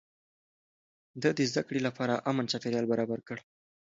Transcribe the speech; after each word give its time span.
ده 1.21 1.29
د 1.37 1.39
زده 1.51 1.61
کړې 1.67 1.79
لپاره 1.87 2.23
امن 2.29 2.45
چاپېريال 2.51 2.85
برابر 2.91 3.19
کړ. 3.27 3.37